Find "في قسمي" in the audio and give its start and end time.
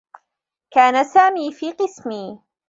1.51-2.39